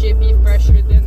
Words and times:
should 0.00 0.18
be 0.18 0.32
fresher 0.42 0.80
than 0.80 0.99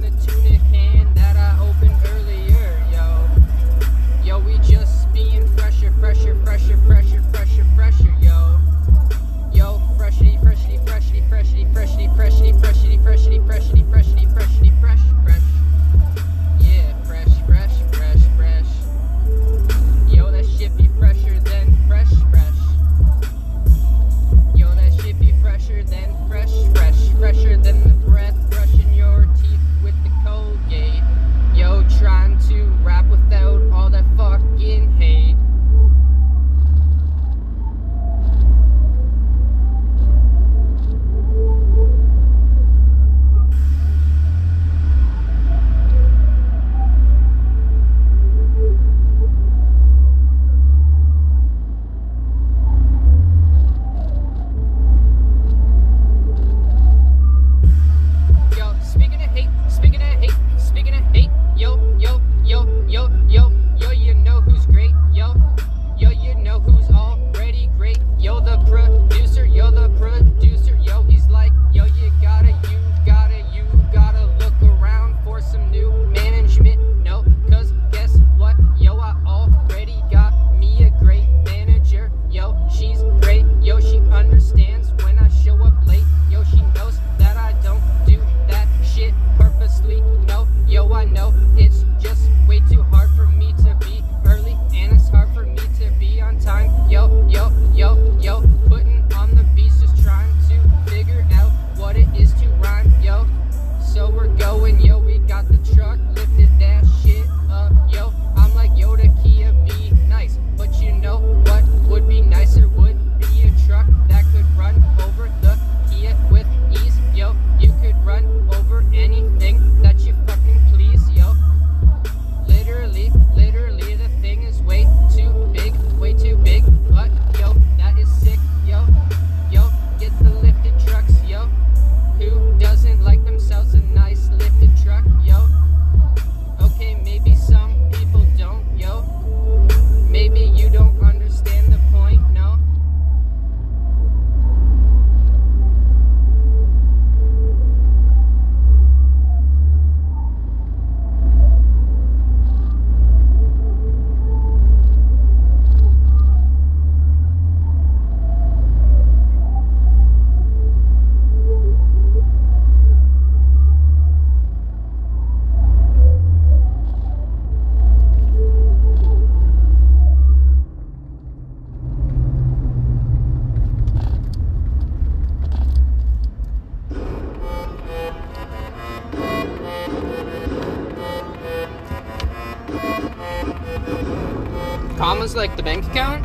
like 185.35 185.56
the 185.57 185.63
bank 185.63 185.85
account? 185.88 186.24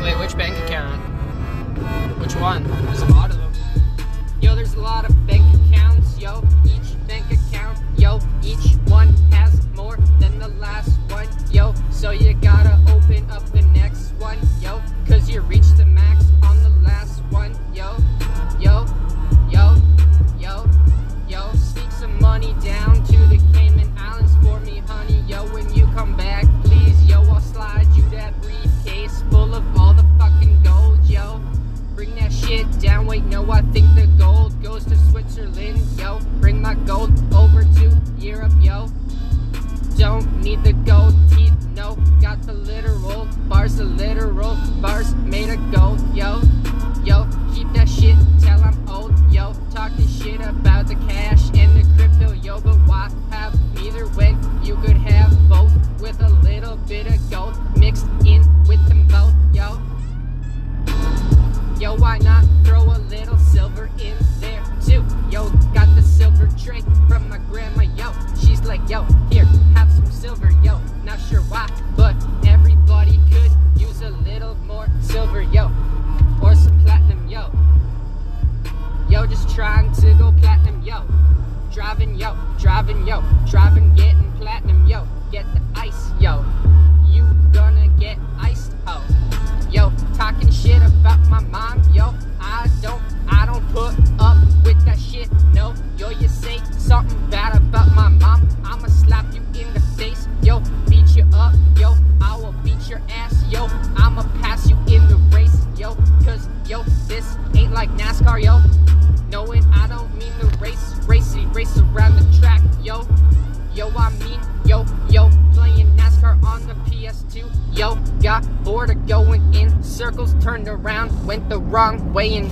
Wait, 0.00 0.18
which 0.18 0.36
bank 0.36 0.56
account? 0.64 1.00
Which 2.18 2.34
one? 2.36 2.64
There's 2.86 3.02
a 3.02 3.12
lot 3.12 3.30
of 3.30 3.36
them. 3.36 3.52
Yo, 4.40 4.54
there's 4.54 4.74
a 4.74 4.80
lot 4.80 5.08
of 5.08 5.26
bank 5.26 5.44
accounts, 5.66 6.18
yo. 6.18 6.42
Each 6.64 7.06
bank 7.06 7.26
account, 7.30 7.78
yo. 7.96 8.18
Each 8.42 8.74
one 8.86 9.08
has 9.30 9.64
more 9.76 9.96
than 10.18 10.38
the 10.38 10.48
last 10.48 10.98
one, 11.10 11.28
yo. 11.52 11.74
So 11.90 12.10
you 12.10 12.34
gotta 12.34 12.79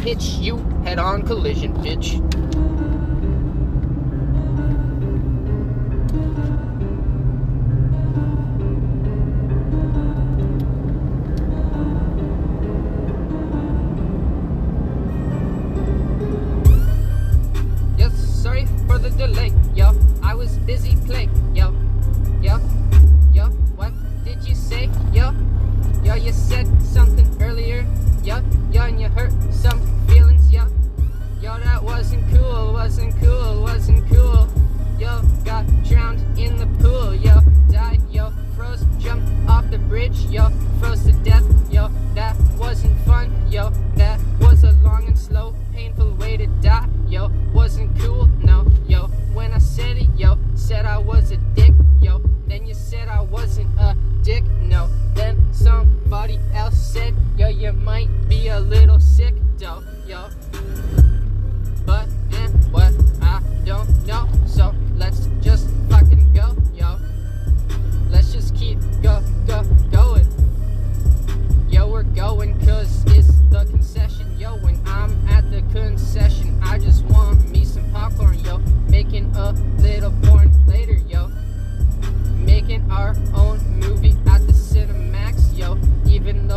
hits 0.00 0.39
you 0.39 0.56
head 0.85 0.99
on 0.99 1.23
collision, 1.23 1.75
bitch. 1.75 2.38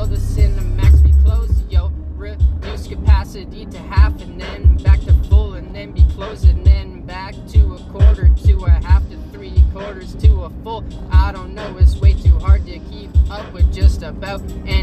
will 0.02 0.16
to 0.16 0.20
sin 0.20 0.56
to 0.56 0.62
max 0.62 1.00
be 1.02 1.12
closed, 1.24 1.72
yo. 1.72 1.92
Reduce 2.16 2.88
capacity 2.88 3.66
to 3.68 3.78
half 3.78 4.20
and 4.22 4.40
then 4.42 4.78
back 4.78 5.00
to 5.02 5.14
full 5.30 5.54
and 5.54 5.76
then 5.76 5.92
be 5.92 6.04
closed 6.16 6.46
and 6.46 6.66
then 6.66 7.02
back 7.02 7.36
to 7.50 7.76
a 7.76 7.80
quarter 7.92 8.30
to 8.46 8.54
a 8.66 8.70
half 8.70 9.08
to 9.10 9.18
three 9.32 9.64
quarters 9.72 10.16
to 10.16 10.44
a 10.44 10.50
full. 10.64 10.84
I 11.12 11.32
don't 11.32 11.54
know, 11.54 11.78
it's 11.78 11.98
way 11.98 12.14
too 12.14 12.38
hard 12.40 12.66
to 12.66 12.80
keep 12.80 13.12
up 13.30 13.52
with 13.54 13.72
just 13.74 14.02
about 14.02 14.42
and 14.66 14.81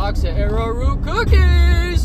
box 0.00 0.24
of 0.24 0.34
arrowroot 0.34 1.02
cookies. 1.04 1.99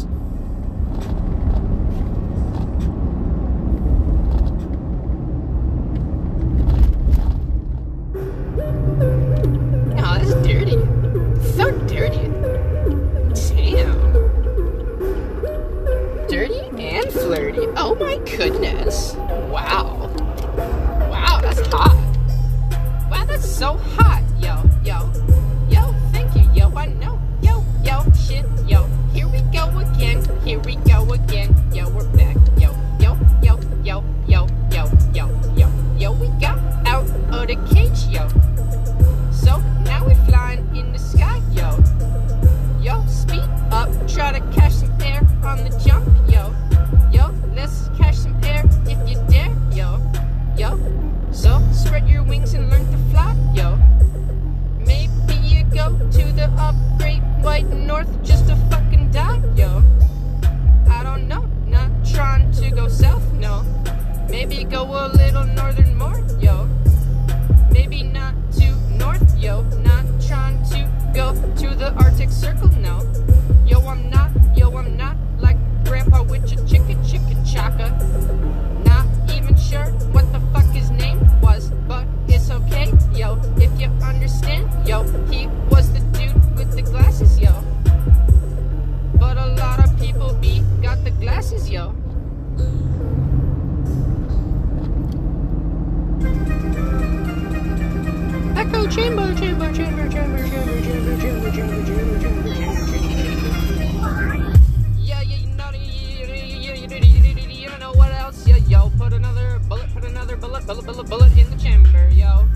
Put 108.97 109.11
another 109.11 109.59
bullet, 109.67 109.93
put 109.93 110.05
another 110.05 110.37
bullet, 110.37 110.65
bullet, 110.65 110.85
bullet, 110.85 111.09
bullet 111.09 111.37
in 111.37 111.49
the 111.49 111.57
chamber, 111.57 112.09
yo. 112.11 112.47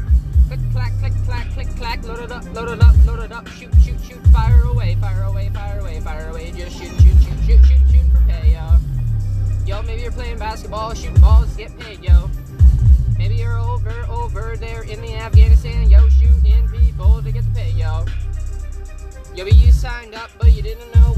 Click, 0.48 0.60
clack, 0.72 0.94
click, 1.00 1.14
clack, 1.26 1.52
click, 1.54 1.68
clack. 1.76 2.04
Load 2.06 2.20
it 2.20 2.32
up, 2.32 2.44
load 2.54 2.70
it 2.70 2.82
up, 2.82 2.96
load 3.06 3.20
it 3.20 3.32
up. 3.32 3.48
Shoot, 3.50 3.74
shoot, 3.84 4.00
shoot. 4.02 4.26
Fire 4.28 4.64
away, 4.64 4.96
fire 5.02 5.24
away, 5.24 5.50
fire 5.54 5.80
away, 5.80 6.00
fire 6.00 6.30
away. 6.30 6.52
Just 6.52 6.78
shoot, 6.78 6.92
shoot, 7.02 7.18
shoot, 7.22 7.40
shoot, 7.46 7.66
shoot, 7.66 7.80
shoot 7.92 8.06
for 8.14 8.22
pay, 8.28 8.54
yo. 8.54 8.78
Yo, 9.66 9.82
maybe 9.84 10.02
you're 10.02 10.12
playing 10.12 10.40
basketball, 10.40 10.94
shooting 10.94 11.20
balls, 11.22 11.54
get 11.56 11.78
paid, 11.78 12.04
yo. 12.04 12.30
Maybe 13.18 13.36
you're 13.36 13.60
over, 13.60 14.06
over 14.10 14.56
there 14.56 14.84
in 14.84 15.02
the 15.02 15.16
Afghanistan, 15.16 15.90
yo, 15.90 16.08
shooting 16.10 16.68
people 16.70 17.22
to 17.22 17.32
get 17.32 17.44
the 17.44 17.52
pay, 17.52 17.72
yo. 17.72 18.06
Yo, 19.36 19.44
but 19.44 19.54
you 19.54 19.72
signed 19.72 20.16
up, 20.16 20.32
but 20.40 20.54
you 20.54 20.62
didn't 20.62 20.90
know 20.96 21.09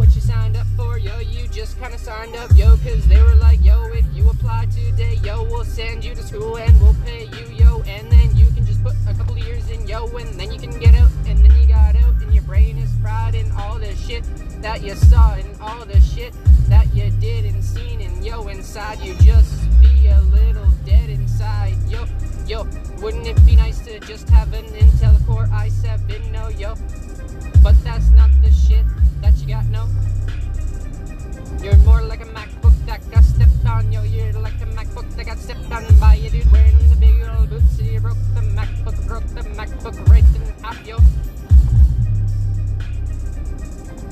for, 0.75 0.97
yo. 0.97 1.19
You 1.19 1.47
just 1.47 1.79
kinda 1.79 1.97
signed 1.97 2.35
up, 2.35 2.51
yo, 2.55 2.77
cause 2.77 3.05
they 3.07 3.21
were 3.21 3.35
like, 3.35 3.63
yo, 3.63 3.83
if 3.93 4.05
you 4.13 4.29
apply 4.29 4.67
today, 4.67 5.19
yo, 5.23 5.43
we'll 5.43 5.65
send 5.65 6.03
you 6.03 6.15
to 6.15 6.23
school 6.23 6.57
and 6.57 6.79
we'll 6.81 6.95
pay 7.05 7.25
you, 7.25 7.45
yo. 7.55 7.81
And 7.81 8.11
then 8.11 8.35
you 8.35 8.47
can 8.47 8.65
just 8.65 8.83
put 8.83 8.93
a 9.07 9.13
couple 9.13 9.37
years 9.37 9.69
in, 9.69 9.87
yo, 9.87 10.07
and 10.17 10.39
then 10.39 10.51
you 10.51 10.59
can 10.59 10.77
get 10.79 10.95
out, 10.95 11.09
and 11.25 11.39
then 11.39 11.51
you 11.59 11.67
got 11.67 11.95
out, 11.95 12.15
and 12.21 12.33
your 12.33 12.43
brain 12.43 12.77
is 12.77 12.91
fried, 13.01 13.35
and 13.35 13.51
all 13.53 13.77
the 13.79 13.95
shit 13.95 14.23
that 14.61 14.83
you 14.83 14.95
saw, 14.95 15.33
and 15.33 15.47
all 15.61 15.85
the 15.85 15.99
shit 16.01 16.33
that 16.69 16.93
you 16.93 17.09
did 17.19 17.45
and 17.45 17.63
seen, 17.63 18.01
and 18.01 18.25
yo, 18.25 18.47
inside 18.47 18.99
you 18.99 19.13
just 19.15 19.53
be 19.81 20.07
a 20.07 20.21
little 20.21 20.69
dead 20.85 21.09
inside, 21.09 21.75
yo. 21.87 22.05
Yo, 22.47 22.67
wouldn't 22.99 23.27
it 23.27 23.45
be 23.45 23.55
nice 23.55 23.79
to 23.79 23.99
just 24.01 24.27
have 24.29 24.51
an 24.53 24.65
Intel 24.65 25.15
Core 25.25 25.47
i7, 25.47 26.31
no, 26.31 26.49
yo? 26.49 26.75
But 27.63 27.81
that's 27.83 28.09
not 28.11 28.29
the 28.41 28.51
shit 28.51 28.85
that 29.21 29.37
you 29.37 29.47
got, 29.47 29.65
no. 29.67 29.87
You're 31.63 31.77
more 31.77 32.01
like 32.01 32.21
a 32.21 32.25
MacBook 32.25 32.73
that 32.87 33.07
got 33.11 33.23
stepped 33.23 33.65
on, 33.67 33.91
yo. 33.91 34.01
You're 34.01 34.33
like 34.33 34.59
a 34.61 34.65
MacBook 34.65 35.07
that 35.15 35.27
got 35.27 35.37
stepped 35.37 35.71
on 35.71 35.85
by 35.99 36.15
a 36.15 36.29
dude 36.31 36.51
wearing 36.51 36.75
the 36.89 36.95
big 36.95 37.21
old 37.37 37.51
boots. 37.51 37.77
And 37.77 37.87
you 37.87 37.99
broke 37.99 38.17
the 38.33 38.41
MacBook, 38.41 39.07
broke 39.07 39.27
the 39.27 39.41
MacBook 39.41 40.09
right 40.09 40.23
in 40.35 40.41
half, 40.63 40.87
yo. 40.87 40.97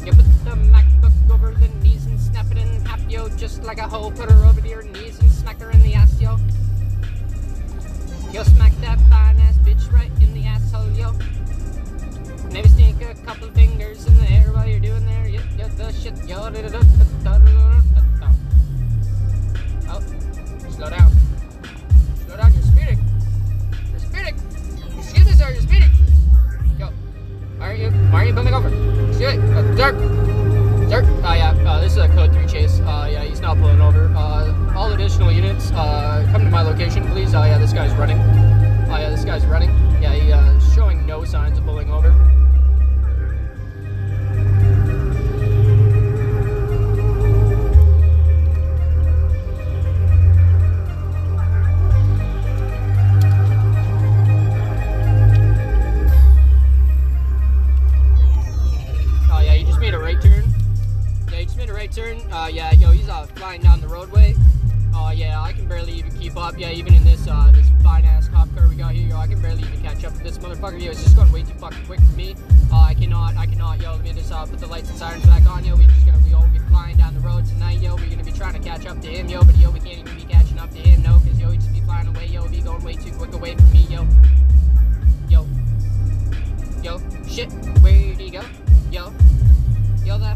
You 0.05 0.11
put 0.11 0.29
the 0.45 0.55
MacBook 0.69 1.33
over 1.33 1.55
the 1.55 1.69
knees 1.81 2.05
and 2.05 2.19
snap 2.19 2.45
it 2.51 2.59
in 2.59 2.85
half, 2.85 3.01
yo. 3.09 3.29
Just 3.29 3.63
like 3.63 3.79
a 3.79 3.87
hoe, 3.87 4.11
put 4.11 4.29
her 4.29 4.45
over 4.45 4.61
to 4.61 4.67
your 4.67 4.83
knees 4.83 5.19
and 5.19 5.31
smack 5.31 5.59
her 5.59 5.71
in 5.71 5.81
the 5.81 5.95
ass, 5.95 6.21
yo. 6.21 6.37
Yo, 8.31 8.43
smack 8.43 8.73
that 8.81 8.99
fine 9.09 9.28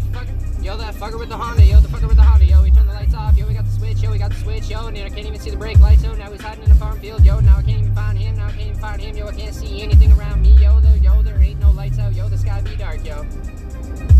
fucker. 0.05 0.63
Yo, 0.63 0.77
that 0.77 0.95
fucker 0.95 1.19
with 1.19 1.29
the 1.29 1.37
Honda. 1.37 1.63
Yo, 1.63 1.79
the 1.79 1.87
fucker 1.87 2.07
with 2.07 2.17
the 2.17 2.23
Honda. 2.23 2.45
Yo, 2.45 2.61
we 2.63 2.71
turned 2.71 2.89
the 2.89 2.93
lights 2.93 3.13
off. 3.13 3.37
Yo, 3.37 3.47
we 3.47 3.53
got 3.53 3.65
the 3.65 3.71
switch. 3.71 4.01
Yo, 4.01 4.11
we 4.11 4.17
got 4.17 4.31
the 4.31 4.37
switch. 4.37 4.69
Yo, 4.69 4.87
and 4.87 4.97
I 4.97 5.09
can't 5.09 5.27
even 5.27 5.39
see 5.39 5.49
the 5.49 5.57
brake 5.57 5.79
lights. 5.79 6.03
Yo, 6.03 6.13
now 6.13 6.31
he's 6.31 6.41
hiding 6.41 6.63
in 6.63 6.71
a 6.71 6.75
farm 6.75 6.99
field. 6.99 7.23
Yo, 7.25 7.39
now 7.39 7.57
I 7.57 7.63
can't 7.63 7.79
even 7.79 7.95
find 7.95 8.17
him. 8.17 8.35
Now 8.37 8.47
I 8.47 8.51
can't 8.51 8.61
even 8.61 8.79
find 8.79 9.01
him. 9.01 9.15
Yo, 9.15 9.27
I 9.27 9.33
can't 9.33 9.53
see 9.53 9.81
anything 9.81 10.11
around 10.13 10.41
me. 10.41 10.53
Yo, 10.53 10.79
there, 10.79 10.97
yo, 10.97 11.21
there 11.21 11.41
ain't 11.41 11.59
no 11.59 11.71
lights 11.71 11.99
out. 11.99 12.13
Yo, 12.13 12.29
the 12.29 12.37
sky 12.37 12.61
be 12.61 12.75
dark. 12.75 13.05
Yo. 13.05 13.25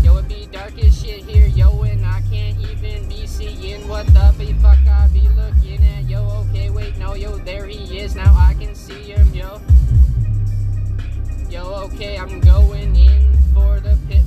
Yo, 0.02 0.16
it 0.18 0.28
be 0.28 0.46
dark 0.52 0.78
as 0.78 1.00
shit 1.00 1.24
here. 1.24 1.46
Yo, 1.46 1.82
and 1.82 2.04
I 2.04 2.22
can't 2.30 2.58
even 2.58 3.08
be 3.08 3.26
seeing 3.26 3.88
what 3.88 4.06
the 4.06 4.32
fuck 4.60 4.78
I 4.86 5.08
be 5.12 5.28
looking 5.30 5.82
at. 5.84 6.04
Yo, 6.04 6.46
okay, 6.50 6.70
wait, 6.70 6.96
no, 6.98 7.14
yo, 7.14 7.38
there 7.38 7.66
he 7.66 7.98
is. 7.98 8.14
Now 8.14 8.34
I 8.36 8.54
can 8.54 8.74
see 8.74 9.12
him. 9.12 9.32
Yo. 9.32 9.60
Yo, 11.48 11.62
okay, 11.84 12.18
I'm 12.18 12.40
going 12.40 12.96
in 12.96 13.32
for 13.54 13.80
the 13.80 13.96
pit 14.08 14.23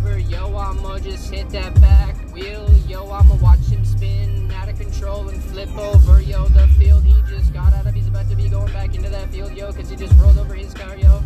maneuver. 0.00 0.18
Yo, 0.18 0.56
I'ma 0.56 0.98
just 0.98 1.32
hit 1.32 1.48
that 1.50 1.78
back 1.80 2.16
wheel. 2.32 2.68
Yo, 2.86 3.10
I'ma 3.10 3.34
watch 3.36 3.60
him 3.60 3.84
spin 3.84 4.50
out 4.52 4.68
of 4.68 4.78
control 4.78 5.28
and 5.28 5.42
flip 5.44 5.74
over. 5.76 6.20
Yo, 6.20 6.46
the 6.48 6.66
field 6.78 7.04
he 7.04 7.14
just 7.28 7.52
got 7.52 7.72
out 7.72 7.86
of, 7.86 7.94
he's 7.94 8.08
about 8.08 8.28
to 8.30 8.36
be 8.36 8.48
going 8.48 8.72
back 8.72 8.94
into 8.94 9.10
that 9.10 9.30
field. 9.30 9.52
Yo, 9.52 9.72
cause 9.72 9.90
he 9.90 9.96
just 9.96 10.18
rolled 10.20 10.38
over 10.38 10.54
his 10.54 10.74
car. 10.74 10.96
Yo, 10.96 11.22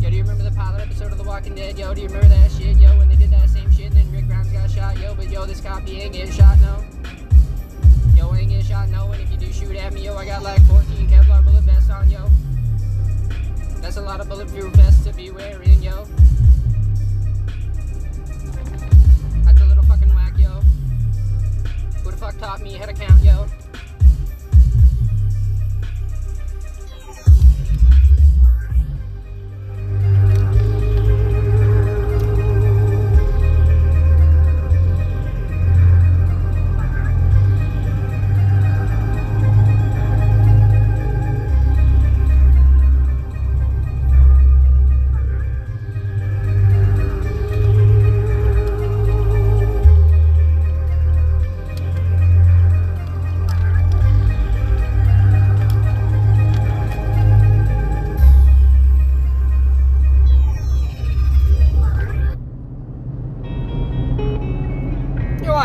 yo, 0.00 0.10
do 0.10 0.16
you 0.16 0.22
remember 0.22 0.44
the 0.44 0.54
pilot 0.56 0.82
episode 0.82 1.12
of 1.12 1.18
The 1.18 1.24
Walking 1.24 1.54
Dead? 1.54 1.78
Yo, 1.78 1.94
do 1.94 2.02
you 2.02 2.08
remember 2.08 2.28
that 2.28 2.50
shit? 2.52 2.76
Yo, 2.76 2.96
when 2.98 3.08
they 3.08 3.16
did 3.16 3.30
that 3.30 3.48
same 3.48 3.70
shit 3.70 3.86
and 3.86 3.96
then 3.96 4.12
Rick 4.12 4.26
Grimes 4.26 4.48
got 4.48 4.70
shot. 4.70 4.98
Yo, 4.98 5.14
but 5.14 5.30
yo, 5.30 5.46
this 5.46 5.60
cop 5.60 5.86
he 5.86 6.00
ain't 6.02 6.12
getting 6.12 6.32
shot. 6.32 6.58
No. 6.60 6.84
Yo, 8.16 8.34
ain't 8.34 8.48
getting 8.48 8.64
shot. 8.64 8.88
No, 8.88 9.12
and 9.12 9.22
if 9.22 9.30
you 9.30 9.36
do 9.36 9.52
shoot 9.52 9.76
at 9.76 9.92
me, 9.92 10.04
yo, 10.04 10.16
I 10.16 10.24
got 10.24 10.42
like 10.42 10.62
14 10.66 11.08
Kevlar 11.08 11.44
bullet 11.44 11.64
vests 11.64 11.90
on. 11.90 12.10
Yo. 12.10 12.30
That's 13.80 13.98
a 13.98 14.00
lot 14.00 14.20
of 14.20 14.28
bulletproof 14.30 14.72
vests 14.74 15.04
to 15.04 15.12
be 15.12 15.30
wearing, 15.30 15.82
yo. 15.82 16.06
The 22.14 22.20
fuck 22.20 22.38
taught 22.38 22.60
me 22.60 22.74
how 22.74 22.86
to 22.86 22.92
count, 22.92 23.22
yo? 23.22 23.46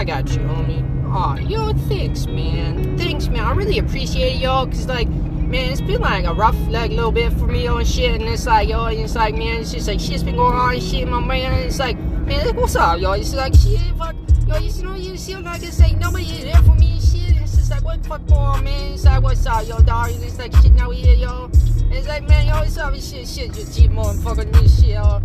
Got 0.10 0.28
you, 0.32 0.40
homie. 0.40 1.06
Aw, 1.14 1.36
yo, 1.36 1.72
thanks, 1.88 2.26
man. 2.26 2.98
Thanks, 2.98 3.28
man. 3.28 3.42
I 3.42 3.52
really 3.52 3.78
appreciate 3.78 4.38
it, 4.38 4.42
y'all, 4.42 4.66
cause 4.66 4.88
like, 4.88 5.08
man, 5.08 5.72
it's 5.72 5.82
been 5.82 6.02
like 6.02 6.26
a 6.26 6.34
rough, 6.34 6.58
like, 6.68 6.90
little 6.90 7.12
bit 7.12 7.32
for 7.34 7.46
me, 7.46 7.66
yo, 7.66 7.78
and 7.78 7.88
shit. 7.88 8.20
And 8.20 8.28
it's 8.28 8.48
like, 8.48 8.70
yo, 8.70 8.86
and 8.86 9.00
it's 9.00 9.14
like, 9.14 9.36
man, 9.36 9.62
it's 9.62 9.72
just 9.72 9.88
like 9.88 10.00
shit's 10.00 10.24
been 10.24 10.36
going 10.36 10.56
on 10.56 10.74
and 10.74 10.82
shit, 10.82 11.08
my 11.08 11.20
man. 11.20 11.54
And 11.54 11.64
it's 11.64 11.78
like, 11.78 11.96
man, 12.00 12.44
like, 12.48 12.56
what's 12.56 12.76
up, 12.76 13.00
yo? 13.00 13.12
It's 13.12 13.36
like, 13.36 13.54
shit, 13.54 13.80
fuck, 14.00 14.16
yo, 14.48 14.58
you 14.58 14.84
know, 14.84 14.96
you 14.96 15.16
see, 15.16 15.36
like, 15.36 15.62
it's 15.62 15.80
like 15.80 15.96
nobody 15.98 16.26
is 16.26 16.44
there 16.44 16.64
for 16.64 16.74
me, 16.74 16.94
and 16.94 17.04
shit. 17.04 17.30
And 17.30 17.42
it's 17.42 17.56
just 17.56 17.70
like, 17.70 17.84
what 17.84 18.02
the 18.02 18.10
fuck 18.10 18.26
going 18.26 18.64
man? 18.64 18.94
It's 18.94 19.06
like, 19.06 19.22
what's 19.22 19.46
up, 19.46 19.68
yo, 19.68 19.78
dog? 19.78 20.10
And 20.10 20.24
it's 20.24 20.40
like, 20.40 20.56
shit, 20.56 20.72
now 20.74 20.90
we 20.90 20.96
here, 20.96 21.14
yo. 21.14 21.46
And 21.46 21.94
it's 21.94 22.08
like, 22.08 22.28
man, 22.28 22.48
yo, 22.48 22.62
it's 22.62 22.80
up, 22.80 22.94
and 22.94 23.04
shit, 23.04 23.28
shit, 23.28 23.54
just 23.54 23.78
keep 23.78 23.92
motherfucking 23.92 24.54
this 24.54 24.82
shit, 24.82 24.96
yo. 24.96 25.22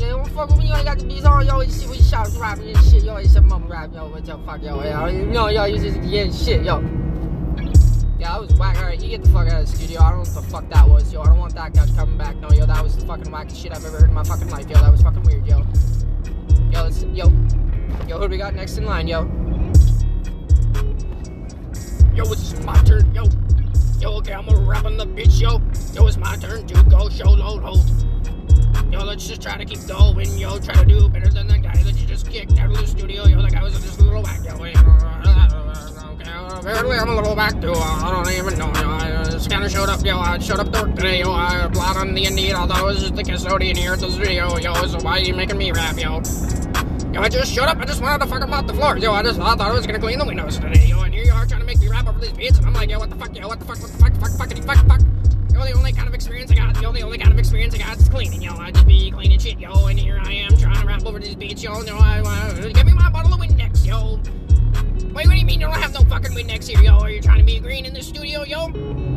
Yeah, 0.00 0.08
don't 0.08 0.30
fuck 0.30 0.48
with 0.48 0.60
me, 0.60 0.68
yo, 0.68 0.74
I 0.74 0.82
got 0.82 0.98
the 0.98 1.04
beats 1.04 1.26
on, 1.26 1.46
yo, 1.46 1.60
you 1.60 1.70
see 1.70 1.86
what 1.86 1.98
you 1.98 2.02
shot 2.02 2.26
rapping 2.38 2.74
and 2.74 2.84
shit, 2.86 3.04
yo, 3.04 3.16
it's 3.16 3.34
a 3.34 3.42
mum 3.42 3.66
rap, 3.68 3.90
yo, 3.92 4.08
what 4.08 4.24
the 4.24 4.38
fuck, 4.46 4.62
yo, 4.62 4.82
yo, 4.82 5.06
yo, 5.30 5.48
yo, 5.48 5.64
you 5.64 5.78
just 5.78 6.00
getting 6.00 6.32
shit, 6.32 6.64
yo. 6.64 6.80
Yeah, 8.18 8.32
that 8.32 8.40
was 8.40 8.58
whack. 8.58 8.76
Alright, 8.76 9.02
you 9.02 9.08
get 9.08 9.22
the 9.22 9.30
fuck 9.30 9.48
out 9.48 9.62
of 9.62 9.70
the 9.70 9.76
studio. 9.76 10.02
I 10.02 10.10
don't 10.10 10.24
know 10.24 10.30
what 10.30 10.44
the 10.44 10.50
fuck 10.50 10.68
that 10.68 10.86
was, 10.86 11.10
yo. 11.10 11.22
I 11.22 11.26
don't 11.26 11.38
want 11.38 11.54
that 11.54 11.72
couch 11.72 11.88
coming 11.96 12.18
back. 12.18 12.36
No, 12.36 12.50
yo, 12.50 12.66
that 12.66 12.82
was 12.82 12.94
the 12.94 13.06
fucking 13.06 13.32
wackest 13.32 13.62
shit 13.62 13.72
I've 13.72 13.82
ever 13.82 13.98
heard 13.98 14.10
in 14.10 14.14
my 14.14 14.24
fucking 14.24 14.48
life, 14.48 14.68
yo. 14.68 14.74
That 14.74 14.92
was 14.92 15.00
fucking 15.00 15.22
weird, 15.22 15.46
yo. 15.46 15.66
Yo, 16.70 16.82
let's, 16.82 17.02
yo. 17.04 17.32
Yo, 18.06 18.18
who 18.18 18.24
do 18.24 18.28
we 18.28 18.36
got 18.36 18.54
next 18.54 18.76
in 18.76 18.84
line, 18.84 19.08
yo? 19.08 19.22
Yo, 22.14 22.30
it's 22.30 22.62
my 22.62 22.76
turn, 22.84 23.14
yo. 23.14 23.24
Yo, 24.00 24.16
okay, 24.18 24.34
I'm 24.34 24.44
gonna 24.44 24.66
rap 24.66 24.84
on 24.84 24.98
the 24.98 25.06
bitch, 25.06 25.40
yo. 25.40 25.62
Yo, 25.94 26.06
it's 26.06 26.18
my 26.18 26.36
turn 26.36 26.66
to 26.66 26.82
go 26.90 27.08
show 27.08 27.30
load 27.30 27.62
hold. 27.62 28.09
Yo, 28.90 29.04
let's 29.04 29.26
just 29.26 29.40
try 29.40 29.56
to 29.56 29.64
keep 29.64 29.86
going, 29.86 30.36
yo. 30.36 30.58
Try 30.58 30.74
to 30.74 30.84
do 30.84 31.08
better 31.08 31.28
than 31.28 31.46
that 31.46 31.62
guy 31.62 31.80
that 31.82 31.94
you 31.94 32.06
just 32.08 32.28
kicked 32.28 32.58
out 32.58 32.70
of 32.70 32.76
the 32.76 32.86
studio, 32.86 33.24
yo. 33.24 33.40
The 33.40 33.48
guy 33.48 33.62
was 33.62 33.74
just 33.74 34.00
a 34.00 34.02
little 34.02 34.22
whack, 34.22 34.40
yo. 34.44 34.54
Okay, 34.54 34.72
apparently 36.58 36.96
I'm 36.96 37.08
a 37.08 37.14
little 37.14 37.36
back 37.36 37.60
too. 37.60 37.72
I 37.72 38.10
don't 38.10 38.28
even 38.34 38.58
know, 38.58 38.66
yo. 38.66 38.90
I 38.90 39.24
just 39.30 39.48
kind 39.48 39.64
of 39.64 39.70
showed 39.70 39.88
up, 39.88 40.04
yo. 40.04 40.18
I 40.18 40.38
showed 40.38 40.58
up 40.58 40.72
work 40.74 40.96
today, 40.96 41.20
yo. 41.20 41.30
I 41.30 41.66
applied 41.66 41.98
on 41.98 42.14
the 42.14 42.24
Indeed, 42.24 42.54
although 42.54 42.74
I 42.74 42.82
was 42.82 43.00
just 43.00 43.14
the 43.14 43.22
custodian 43.22 43.76
here 43.76 43.92
at 43.92 44.00
the 44.00 44.10
studio, 44.10 44.58
yo. 44.58 44.74
So 44.86 44.98
why 44.98 45.18
are 45.18 45.22
you 45.22 45.34
making 45.34 45.58
me 45.58 45.70
rap, 45.70 45.96
yo? 45.96 46.20
Yo, 47.12 47.20
I 47.20 47.28
just 47.28 47.52
showed 47.52 47.66
up. 47.66 47.78
I 47.78 47.84
just 47.84 48.02
wanted 48.02 48.24
to 48.24 48.30
fucking 48.30 48.50
mop 48.50 48.66
the 48.66 48.74
floor. 48.74 48.98
Yo, 48.98 49.12
I 49.12 49.22
just 49.22 49.38
I 49.38 49.54
thought 49.54 49.70
I 49.70 49.72
was 49.72 49.86
gonna 49.86 50.00
clean 50.00 50.18
the 50.18 50.24
windows 50.24 50.58
today. 50.58 50.86
Yo, 50.86 51.00
and 51.02 51.14
here 51.14 51.24
you 51.24 51.32
are 51.32 51.46
trying 51.46 51.60
to 51.60 51.66
make 51.66 51.78
me 51.78 51.86
rap 51.88 52.08
over 52.08 52.18
these 52.18 52.32
beats, 52.32 52.58
and 52.58 52.66
I'm 52.66 52.74
like, 52.74 52.90
yo, 52.90 52.98
what 52.98 53.08
the 53.08 53.16
fuck, 53.16 53.36
yo, 53.36 53.46
what 53.46 53.60
the 53.60 53.64
fuck, 53.66 53.80
what 53.80 53.92
the 53.92 53.98
fuck, 53.98 54.14
fuck, 54.14 54.30
fuckity, 54.32 54.64
fuck, 54.64 54.84
fuck. 54.88 55.00
Yo, 55.00 55.09
the 55.64 55.72
only 55.72 55.92
kind 55.92 56.08
of 56.08 56.14
experience 56.14 56.50
I 56.50 56.54
got, 56.54 56.80
yo, 56.80 56.92
the 56.92 57.02
only 57.02 57.18
kind 57.18 57.32
of 57.32 57.38
experience 57.38 57.74
I 57.74 57.78
got 57.78 57.98
is 57.98 58.08
cleaning, 58.08 58.42
yo. 58.42 58.56
I 58.56 58.70
just 58.70 58.86
be 58.86 59.10
cleaning 59.10 59.38
shit, 59.38 59.58
yo, 59.58 59.86
and 59.86 59.98
here 59.98 60.20
I 60.22 60.32
am 60.32 60.56
trying 60.56 60.80
to 60.80 60.86
rap 60.86 61.04
over 61.04 61.18
these 61.18 61.34
beats, 61.34 61.62
yo. 61.62 61.80
No, 61.82 61.96
I, 61.98 62.20
uh, 62.20 62.68
give 62.68 62.86
me 62.86 62.92
my 62.92 63.10
bottle 63.10 63.34
of 63.34 63.40
Windex, 63.40 63.86
yo. 63.86 64.20
Wait, 65.12 65.26
what 65.26 65.34
do 65.34 65.38
you 65.38 65.44
mean 65.44 65.60
you 65.60 65.66
don't 65.66 65.80
have 65.80 65.92
no 65.92 66.00
fucking 66.08 66.32
Windex 66.32 66.66
here, 66.68 66.80
yo? 66.80 66.98
Are 66.98 67.10
you 67.10 67.20
trying 67.20 67.38
to 67.38 67.44
be 67.44 67.58
green 67.58 67.84
in 67.84 67.94
the 67.94 68.02
studio, 68.02 68.44
yo? 68.44 68.68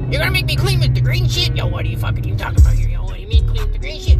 You're 0.10 0.20
gonna 0.20 0.32
make 0.32 0.46
me 0.46 0.56
clean 0.56 0.80
with 0.80 0.96
the 0.96 1.02
green 1.02 1.28
shit, 1.28 1.56
yo? 1.56 1.68
What 1.68 1.86
are 1.86 1.90
you 1.90 1.98
fucking 1.98 2.24
you 2.24 2.36
talking 2.36 2.60
about 2.60 2.74
here, 2.74 2.90
yo? 2.90 3.04
What 3.04 3.16
do 3.16 3.22
you 3.22 3.28
mean 3.28 3.48
clean 3.48 3.64
with 3.64 3.74
the 3.74 3.80
green 3.80 4.02
shit? 4.02 4.18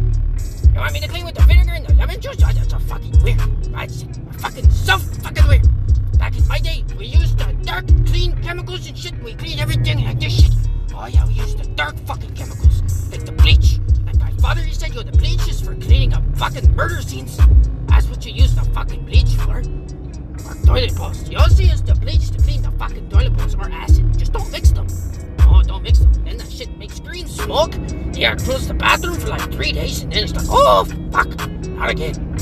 You 0.72 0.80
want 0.80 0.92
me 0.92 1.00
to 1.00 1.08
clean 1.08 1.24
with 1.24 1.34
the 1.34 1.42
vinegar 1.42 1.72
and 1.72 1.86
the 1.86 1.94
lemon 1.94 2.20
juice? 2.20 2.36
Oh, 2.42 2.52
that's 2.52 2.70
so 2.70 2.78
fucking 2.78 3.22
weird. 3.22 3.38
That's 3.72 4.04
fucking 4.38 4.70
so 4.70 4.98
fucking 4.98 5.48
weird. 5.48 6.18
Back 6.18 6.36
in 6.36 6.46
my 6.48 6.58
day, 6.58 6.84
we 6.96 7.06
used 7.06 7.38
the 7.38 7.52
dark, 7.62 7.86
clean 8.06 8.40
chemicals 8.42 8.86
and 8.86 8.96
shit. 8.96 9.20
We 9.22 9.34
clean 9.34 9.58
everything 9.58 10.04
like 10.04 10.20
this 10.20 10.42
shit. 10.42 10.52
Oh 10.96 11.06
yeah, 11.06 11.26
we 11.26 11.34
use 11.34 11.54
the 11.56 11.64
dark 11.74 11.96
fucking 12.06 12.34
chemicals, 12.34 13.10
like 13.10 13.24
the 13.24 13.32
bleach. 13.32 13.78
Like 14.06 14.18
my 14.18 14.30
father, 14.40 14.60
he 14.60 14.72
said, 14.72 14.94
yo, 14.94 15.02
the 15.02 15.12
bleach 15.12 15.46
is 15.48 15.60
for 15.60 15.74
cleaning 15.74 16.14
up 16.14 16.22
fucking 16.36 16.74
murder 16.74 17.02
scenes. 17.02 17.36
That's 17.86 18.06
what 18.06 18.24
you 18.24 18.32
use 18.32 18.54
the 18.54 18.62
fucking 18.72 19.04
bleach 19.04 19.34
for. 19.34 19.58
Or 19.58 20.54
toilet 20.64 20.96
bowls. 20.96 21.28
You 21.28 21.38
also 21.38 21.62
use 21.62 21.82
the 21.82 21.94
bleach 21.94 22.30
to 22.30 22.38
clean 22.38 22.62
the 22.62 22.70
fucking 22.72 23.08
toilet 23.10 23.36
bowls 23.36 23.54
or 23.56 23.70
acid. 23.70 24.18
Just 24.18 24.32
don't 24.32 24.50
mix 24.52 24.70
them. 24.70 24.86
Oh, 25.40 25.62
don't 25.62 25.82
mix 25.82 25.98
them. 25.98 26.12
Then 26.24 26.38
that 26.38 26.50
shit 26.50 26.76
makes 26.78 27.00
green 27.00 27.26
smoke. 27.26 27.74
You 27.74 28.20
gotta 28.20 28.44
close 28.44 28.68
the 28.68 28.74
bathroom 28.74 29.18
for 29.18 29.28
like 29.28 29.52
three 29.52 29.72
days 29.72 30.02
and 30.02 30.12
then 30.12 30.24
it's 30.24 30.34
like, 30.34 30.46
oh, 30.48 30.84
fuck. 31.10 31.28
Not 31.70 31.90
again. 31.90 32.36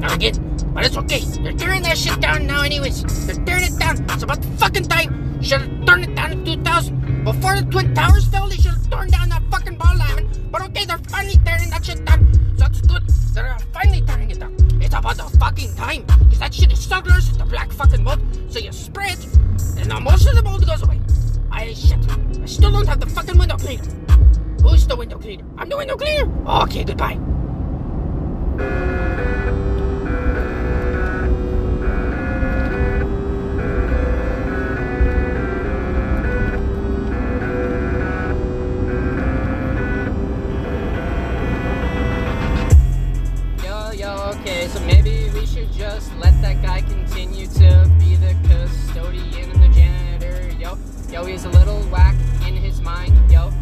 Not 0.00 0.14
again. 0.14 0.34
But 0.74 0.84
it's 0.84 0.96
okay. 0.98 1.20
They're 1.42 1.52
tearing 1.52 1.82
that 1.82 1.96
shit 1.96 2.20
down 2.20 2.46
now, 2.46 2.62
anyways. 2.62 3.26
They're 3.26 3.42
tearing 3.44 3.64
it 3.64 3.78
down. 3.78 4.04
It's 4.10 4.22
about 4.22 4.42
the 4.42 4.48
fucking 4.58 4.84
time. 4.84 5.40
Should 5.42 5.62
have 5.62 5.86
turned 5.86 6.04
it 6.04 6.14
down 6.14 6.32
in 6.32 6.44
2000. 6.44 7.03
Before 7.24 7.56
the 7.56 7.66
Twin 7.70 7.94
Towers 7.94 8.26
fell, 8.26 8.48
they 8.48 8.56
should 8.56 8.72
have 8.72 8.90
torn 8.90 9.08
down 9.08 9.30
that 9.30 9.42
fucking 9.50 9.78
ball 9.78 9.96
diamond. 9.96 10.52
But 10.52 10.60
okay, 10.66 10.84
they're 10.84 10.98
finally 11.08 11.38
tearing 11.42 11.70
that 11.70 11.82
shit 11.82 12.04
down. 12.04 12.30
So 12.34 12.64
that's 12.64 12.82
good. 12.82 13.02
They're 13.32 13.56
finally 13.72 14.02
tearing 14.02 14.30
it 14.30 14.40
down. 14.40 14.54
It's 14.82 14.94
about 14.94 15.16
the 15.16 15.24
fucking 15.38 15.74
time. 15.74 16.04
Because 16.04 16.38
that 16.40 16.52
shit 16.52 16.70
is 16.70 16.86
gross 16.86 17.30
with 17.30 17.38
the 17.38 17.46
black 17.46 17.72
fucking 17.72 18.04
mold. 18.04 18.20
So 18.50 18.58
you 18.58 18.72
spray 18.72 19.06
it, 19.06 19.24
and 19.78 19.88
now 19.88 20.00
most 20.00 20.28
of 20.28 20.34
the 20.34 20.42
mold 20.42 20.66
goes 20.66 20.82
away. 20.82 21.00
I 21.50 21.72
shit. 21.72 21.98
I 22.42 22.44
still 22.44 22.70
don't 22.70 22.86
have 22.86 23.00
the 23.00 23.06
fucking 23.06 23.38
window 23.38 23.56
cleaner. 23.56 23.84
Who's 24.62 24.86
the 24.86 24.94
window 24.94 25.16
cleaner? 25.18 25.44
I'm 25.56 25.70
the 25.70 25.78
window 25.78 25.96
cleaner. 25.96 26.30
Okay, 26.62 26.84
goodbye. 26.84 27.18
Just 45.76 46.14
let 46.16 46.40
that 46.40 46.62
guy 46.62 46.80
continue 46.82 47.46
to 47.46 47.90
be 47.98 48.14
the 48.16 48.34
custodian 48.48 49.50
and 49.50 49.62
the 49.62 49.68
janitor. 49.68 50.56
Yo, 50.56 50.78
yo, 51.10 51.24
he's 51.24 51.44
a 51.44 51.48
little 51.48 51.80
whack 51.84 52.14
in 52.46 52.54
his 52.54 52.80
mind, 52.80 53.12
yo. 53.30 53.52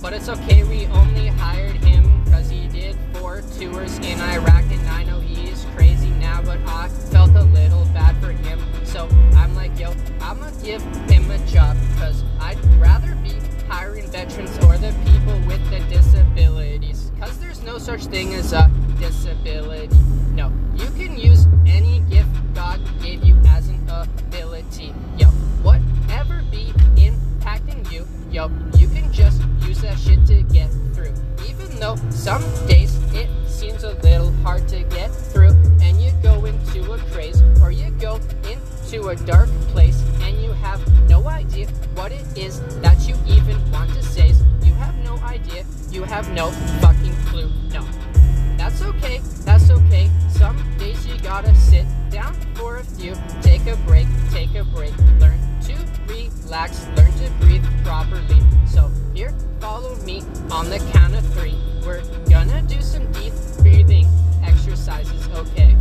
But 0.00 0.12
it's 0.12 0.28
okay, 0.28 0.62
we 0.62 0.86
only 0.86 1.26
hired 1.26 1.76
him 1.84 2.22
because 2.24 2.48
he 2.48 2.68
did 2.68 2.96
four 3.14 3.42
tours 3.58 3.98
in 3.98 4.20
Iraq, 4.20 4.64
and 4.70 4.88
I 4.88 5.04
know 5.04 5.18
he's 5.18 5.66
crazy 5.74 6.10
now, 6.10 6.40
but 6.42 6.58
I 6.68 6.88
felt 6.88 7.30
a 7.30 7.42
little 7.42 7.84
bad 7.86 8.16
for 8.22 8.30
him. 8.30 8.60
So 8.84 9.08
I'm 9.34 9.56
like, 9.56 9.76
yo, 9.78 9.90
I'm 10.20 10.38
gonna 10.38 10.52
give 10.62 10.82
him 11.10 11.28
a 11.32 11.38
job 11.46 11.76
because 11.94 12.22
I'd 12.38 12.64
rather 12.76 13.16
be 13.16 13.32
hiring 13.66 14.06
veterans 14.06 14.56
or 14.64 14.78
the 14.78 14.94
people 15.04 15.36
with 15.48 15.68
the 15.70 15.80
disabilities. 15.92 17.10
Because 17.10 17.38
there's 17.38 17.62
no 17.64 17.78
such 17.78 18.04
thing 18.06 18.34
as 18.34 18.52
a 18.52 18.70
disability. 19.00 19.96
No, 20.38 20.52
you 20.76 20.88
can 20.92 21.18
use 21.18 21.48
any 21.66 21.98
gift 22.08 22.30
God 22.54 22.78
gave 23.02 23.24
you 23.24 23.34
as 23.48 23.66
an 23.66 23.84
ability. 23.90 24.94
Yo, 25.16 25.26
whatever 25.66 26.44
be 26.52 26.72
impacting 26.94 27.90
you, 27.90 28.06
yo, 28.30 28.48
you 28.76 28.86
can 28.86 29.12
just 29.12 29.42
use 29.66 29.80
that 29.80 29.98
shit 29.98 30.24
to 30.28 30.42
get 30.42 30.70
through. 30.94 31.12
Even 31.48 31.68
though 31.80 31.96
some 32.10 32.40
days 32.68 33.00
it 33.12 33.28
seems 33.48 33.82
a 33.82 33.94
little 33.94 34.30
hard 34.44 34.68
to 34.68 34.84
get 34.84 35.10
through, 35.10 35.56
and 35.82 36.00
you 36.00 36.12
go 36.22 36.44
into 36.44 36.92
a 36.92 36.98
craze 37.10 37.42
or 37.60 37.72
you 37.72 37.90
go 37.98 38.20
into 38.48 39.08
a 39.08 39.16
dark 39.16 39.48
place 39.72 40.00
and 40.22 40.40
you 40.40 40.52
have 40.52 40.80
no 41.08 41.26
idea 41.26 41.66
what 41.96 42.12
it 42.12 42.38
is 42.38 42.60
that 42.80 43.08
you 43.08 43.16
even 43.26 43.58
want 43.72 43.92
to 43.92 44.04
say. 44.04 44.32
You 44.62 44.72
have 44.74 44.94
no 44.98 45.16
idea. 45.16 45.64
You 45.90 46.04
have 46.04 46.30
no 46.30 46.52
fucking 46.80 47.16
clue. 47.26 47.50
No. 47.72 47.84
That's 48.68 48.82
okay, 48.82 49.22
that's 49.46 49.70
okay. 49.70 50.10
Some 50.28 50.62
days 50.76 51.06
you 51.06 51.18
gotta 51.20 51.54
sit 51.54 51.86
down 52.10 52.34
for 52.54 52.76
a 52.76 52.84
few, 52.84 53.14
take 53.40 53.66
a 53.66 53.76
break, 53.86 54.06
take 54.30 54.54
a 54.56 54.62
break, 54.62 54.92
learn 55.18 55.40
to 55.62 55.74
relax, 56.06 56.86
learn 56.94 57.10
to 57.12 57.30
breathe 57.40 57.64
properly. 57.82 58.42
So, 58.66 58.90
here, 59.14 59.32
follow 59.58 59.94
me 60.04 60.22
on 60.50 60.68
the 60.68 60.80
count 60.92 61.14
of 61.14 61.24
three. 61.32 61.56
We're 61.86 62.02
gonna 62.28 62.60
do 62.60 62.82
some 62.82 63.10
deep 63.12 63.32
breathing 63.56 64.06
exercises, 64.44 65.26
okay? 65.28 65.74